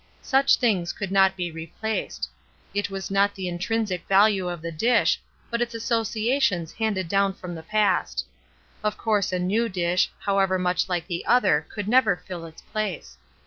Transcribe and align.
Such 0.23 0.55
things 0.55 0.93
could 0.93 1.11
not 1.11 1.35
be 1.37 1.51
replaced. 1.51 2.27
It 2.73 2.89
was 2.89 3.11
not 3.11 3.35
the 3.35 3.47
intrinsic 3.47 4.07
value 4.07 4.49
of 4.49 4.63
the 4.63 4.71
dish, 4.71 5.21
but 5.51 5.61
its 5.61 5.75
associa 5.75 6.41
tions 6.41 6.73
handed 6.73 7.07
down 7.07 7.35
from 7.35 7.53
the 7.53 7.61
past. 7.61 8.25
Of 8.83 8.97
course 8.97 9.31
a 9.31 9.37
new 9.37 9.69
dish, 9.69 10.09
however 10.17 10.57
much 10.57 10.87
Hke 10.87 11.05
the 11.05 11.23
other, 11.27 11.67
could 11.69 11.87
never 11.87 12.15
fill 12.17 12.47
its 12.47 12.63
place. 12.63 13.19